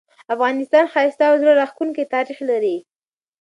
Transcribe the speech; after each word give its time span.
افغانستان 0.33 0.85
ښایسته 0.93 1.23
او 1.29 1.35
زړه 1.41 1.51
راښکونکې 1.59 2.03
تاریخ 2.13 2.37
لري 2.49 2.75